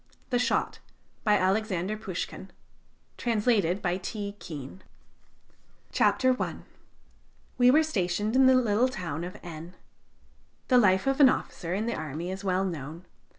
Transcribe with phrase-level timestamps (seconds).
[0.31, 0.79] THE SHOT
[1.25, 4.35] BY ALEXANDER POUSHKIN From "Poushkin's Prose Tales." Translated by T.
[4.39, 4.81] Keane.
[5.91, 6.55] CHAPTER I.
[7.59, 9.75] We were stationed in the little town of N.
[10.69, 13.05] The life of an officer in the army is well known.